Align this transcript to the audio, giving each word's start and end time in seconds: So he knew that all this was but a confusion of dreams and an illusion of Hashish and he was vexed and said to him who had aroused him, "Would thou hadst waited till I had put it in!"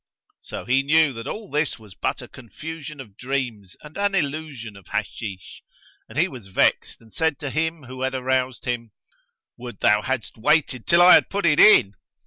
So 0.39 0.65
he 0.65 0.81
knew 0.81 1.13
that 1.13 1.27
all 1.27 1.51
this 1.51 1.77
was 1.77 1.93
but 1.93 2.23
a 2.23 2.27
confusion 2.27 2.99
of 2.99 3.15
dreams 3.15 3.75
and 3.83 3.95
an 3.97 4.15
illusion 4.15 4.75
of 4.75 4.87
Hashish 4.87 5.61
and 6.09 6.17
he 6.17 6.27
was 6.27 6.47
vexed 6.47 6.99
and 7.01 7.13
said 7.13 7.37
to 7.37 7.51
him 7.51 7.83
who 7.83 8.01
had 8.01 8.15
aroused 8.15 8.65
him, 8.65 8.93
"Would 9.57 9.79
thou 9.81 10.01
hadst 10.01 10.39
waited 10.39 10.87
till 10.87 11.03
I 11.03 11.13
had 11.13 11.29
put 11.29 11.45
it 11.45 11.59
in!" 11.59 11.93